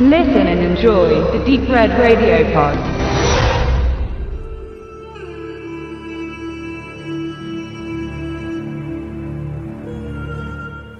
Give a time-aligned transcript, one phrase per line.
[0.00, 2.78] Listen and enjoy the Deep Red Radio Pod.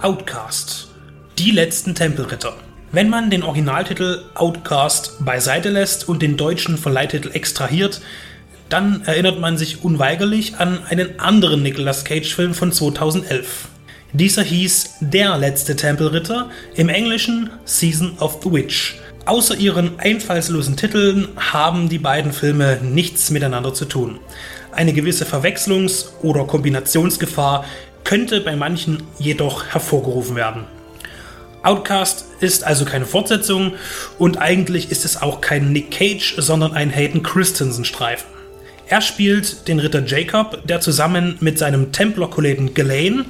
[0.02, 0.88] Outcast.
[1.38, 2.54] Die letzten Tempelritter.
[2.90, 8.00] Wenn man den Originaltitel Outcast beiseite lässt und den deutschen Verleihtitel extrahiert,
[8.68, 13.68] dann erinnert man sich unweigerlich an einen anderen Nicolas Cage-Film von 2011.
[14.14, 18.96] Dieser hieß Der letzte Tempelritter, im Englischen Season of the Witch.
[19.26, 24.18] Außer ihren einfallslosen Titeln haben die beiden Filme nichts miteinander zu tun.
[24.72, 27.66] Eine gewisse Verwechslungs- oder Kombinationsgefahr
[28.04, 30.64] könnte bei manchen jedoch hervorgerufen werden.
[31.62, 33.74] Outcast ist also keine Fortsetzung
[34.18, 38.30] und eigentlich ist es auch kein Nick Cage, sondern ein Hayden Christensen-Streifen.
[38.86, 43.26] Er spielt den Ritter Jacob, der zusammen mit seinem Templerkollegen Ghislaine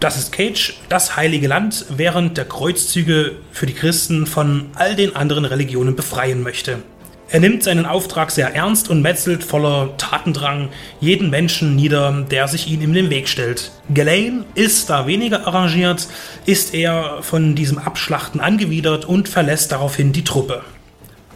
[0.00, 5.14] das ist Cage, das heilige Land während der Kreuzzüge für die Christen von all den
[5.14, 6.82] anderen Religionen befreien möchte.
[7.28, 10.70] Er nimmt seinen Auftrag sehr ernst und metzelt voller Tatendrang
[11.00, 13.70] jeden Menschen nieder, der sich ihm in den Weg stellt.
[13.88, 16.08] Ghislaine ist da weniger arrangiert,
[16.44, 20.62] ist eher von diesem Abschlachten angewidert und verlässt daraufhin die Truppe.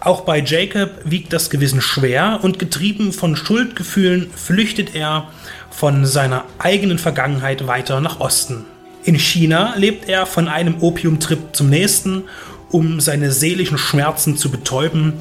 [0.05, 5.28] Auch bei Jacob wiegt das Gewissen schwer und getrieben von Schuldgefühlen flüchtet er
[5.70, 8.66] von seiner eigenen Vergangenheit weiter nach Osten.
[9.05, 12.24] In China lebt er von einem Opiumtrip zum nächsten,
[12.70, 15.14] um seine seelischen Schmerzen zu betäuben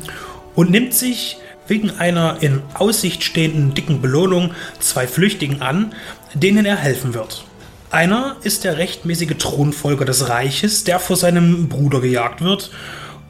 [0.53, 5.94] und nimmt sich wegen einer in Aussicht stehenden dicken Belohnung zwei Flüchtigen an,
[6.34, 7.45] denen er helfen wird.
[7.90, 12.70] Einer ist der rechtmäßige Thronfolger des Reiches, der vor seinem Bruder gejagt wird,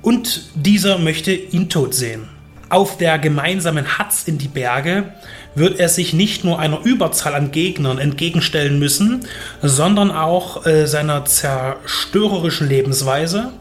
[0.03, 2.29] und dieser möchte ihn tot sehen.
[2.69, 5.13] Auf der gemeinsamen Hatz in die Berge
[5.55, 9.27] wird er sich nicht nur einer Überzahl an Gegnern entgegenstellen müssen,
[9.61, 13.51] sondern auch äh, seiner zerstörerischen Lebensweise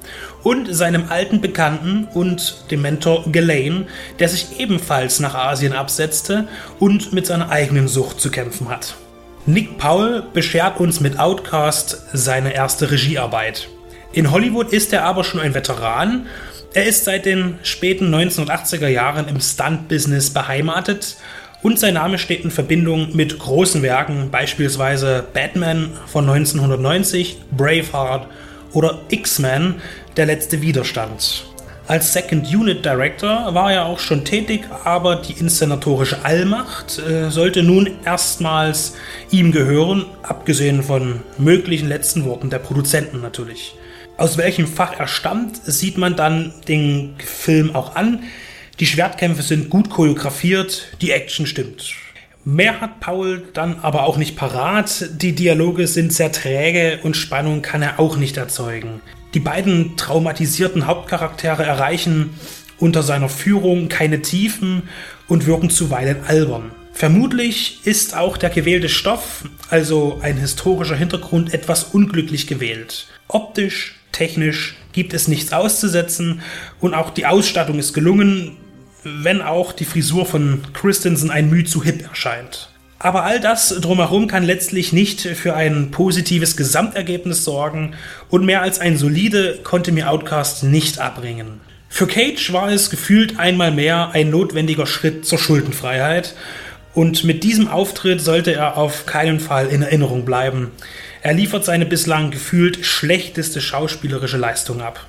[0.43, 3.87] und seinem alten Bekannten und dem Mentor Ghislaine,
[4.19, 8.95] der sich ebenfalls nach Asien absetzte und mit seiner eigenen Sucht zu kämpfen hat.
[9.45, 13.69] Nick Powell beschert uns mit Outcast seine erste Regiearbeit.
[14.15, 16.27] In Hollywood ist er aber schon ein Veteran.
[16.75, 21.17] Er ist seit den späten 1980er Jahren im Stunt-Business beheimatet.
[21.62, 28.27] Und sein Name steht in Verbindung mit großen Werken, beispielsweise Batman von 1990, Braveheart
[28.72, 29.77] oder X-Men,
[30.19, 31.45] der letzte Widerstand.
[31.89, 37.62] Als Second Unit Director war er auch schon tätig, aber die inszenatorische Allmacht äh, sollte
[37.62, 38.95] nun erstmals
[39.31, 43.75] ihm gehören, abgesehen von möglichen letzten Worten der Produzenten natürlich
[44.22, 48.22] aus welchem Fach er stammt, sieht man dann den Film auch an.
[48.78, 51.93] Die Schwertkämpfe sind gut choreografiert, die Action stimmt.
[52.44, 55.09] Mehr hat Paul dann aber auch nicht parat.
[55.21, 59.00] Die Dialoge sind sehr träge und Spannung kann er auch nicht erzeugen.
[59.34, 62.31] Die beiden traumatisierten Hauptcharaktere erreichen
[62.78, 64.89] unter seiner Führung keine Tiefen
[65.27, 66.71] und wirken zuweilen albern.
[66.93, 73.09] Vermutlich ist auch der gewählte Stoff, also ein historischer Hintergrund, etwas unglücklich gewählt.
[73.27, 76.43] Optisch technisch gibt es nichts auszusetzen
[76.81, 78.56] und auch die Ausstattung ist gelungen,
[79.05, 82.69] wenn auch die Frisur von Christensen ein Mühe zu hip erscheint.
[82.99, 87.95] Aber all das drumherum kann letztlich nicht für ein positives Gesamtergebnis sorgen
[88.28, 91.61] und mehr als ein solide konnte mir Outcast nicht abbringen.
[91.89, 96.37] Für Cage war es gefühlt einmal mehr ein notwendiger Schritt zur Schuldenfreiheit
[96.94, 100.70] und mit diesem Auftritt sollte er auf keinen Fall in Erinnerung bleiben.
[101.22, 105.06] Er liefert seine bislang gefühlt schlechteste schauspielerische Leistung ab.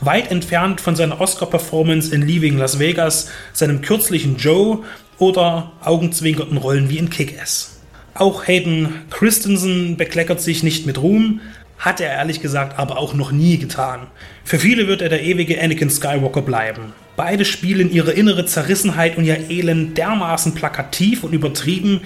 [0.00, 4.84] Weit entfernt von seiner Oscar-Performance in Leaving Las Vegas, seinem kürzlichen Joe
[5.18, 7.80] oder augenzwinkerten Rollen wie in Kick-Ass.
[8.14, 11.40] Auch Hayden Christensen bekleckert sich nicht mit Ruhm,
[11.78, 14.06] hat er ehrlich gesagt aber auch noch nie getan.
[14.44, 16.92] Für viele wird er der ewige Anakin Skywalker bleiben.
[17.16, 22.02] Beide spielen ihre innere Zerrissenheit und ihr Elend dermaßen plakativ und übertrieben,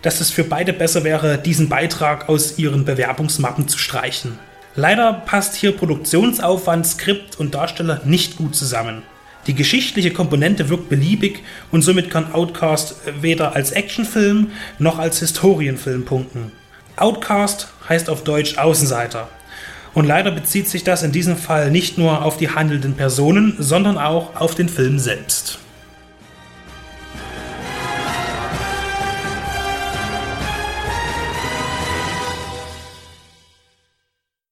[0.00, 4.38] dass es für beide besser wäre, diesen Beitrag aus ihren Bewerbungsmappen zu streichen.
[4.74, 9.02] Leider passt hier Produktionsaufwand, Skript und Darsteller nicht gut zusammen.
[9.46, 16.06] Die geschichtliche Komponente wirkt beliebig und somit kann Outcast weder als Actionfilm noch als Historienfilm
[16.06, 16.50] punkten.
[16.96, 19.28] Outcast heißt auf Deutsch Außenseiter.
[19.94, 23.96] Und leider bezieht sich das in diesem Fall nicht nur auf die handelnden Personen, sondern
[23.96, 25.60] auch auf den Film selbst.